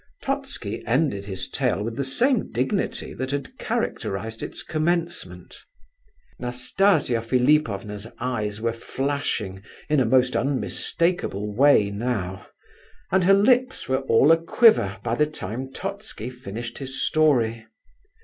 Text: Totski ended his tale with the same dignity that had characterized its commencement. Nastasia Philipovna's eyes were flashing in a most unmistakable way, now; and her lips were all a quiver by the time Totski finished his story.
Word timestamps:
Totski 0.23 0.83
ended 0.87 1.27
his 1.27 1.47
tale 1.47 1.83
with 1.83 1.95
the 1.95 2.03
same 2.03 2.49
dignity 2.51 3.13
that 3.13 3.29
had 3.29 3.59
characterized 3.59 4.41
its 4.41 4.63
commencement. 4.63 5.63
Nastasia 6.39 7.21
Philipovna's 7.21 8.07
eyes 8.19 8.59
were 8.59 8.73
flashing 8.73 9.61
in 9.89 9.99
a 9.99 10.05
most 10.05 10.35
unmistakable 10.35 11.53
way, 11.53 11.91
now; 11.91 12.47
and 13.11 13.25
her 13.25 13.35
lips 13.35 13.87
were 13.87 14.01
all 14.09 14.31
a 14.31 14.37
quiver 14.43 14.97
by 15.03 15.13
the 15.13 15.27
time 15.27 15.71
Totski 15.71 16.31
finished 16.31 16.79
his 16.79 16.99
story. 17.05 17.67